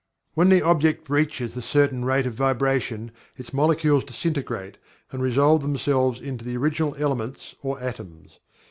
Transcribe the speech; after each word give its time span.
When 0.33 0.49
the 0.49 0.63
object 0.63 1.11
reaches 1.11 1.55
a 1.55 1.61
certain 1.61 2.03
rate 2.03 2.25
of 2.25 2.33
vibration 2.33 3.11
its 3.35 3.53
molecules 3.53 4.03
disintegrate, 4.03 4.79
and 5.11 5.21
resolve 5.21 5.61
themselves 5.61 6.19
into 6.19 6.43
the 6.43 6.57
original 6.57 6.95
elements 6.97 7.53
or 7.61 7.79
atoms. 7.79 8.39